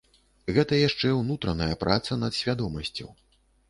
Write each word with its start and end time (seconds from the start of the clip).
Гэта 0.57 0.79
яшчэ 0.87 1.13
ўнутраная 1.21 1.71
праца 1.87 2.21
над 2.25 2.43
свядомасцю. 2.43 3.07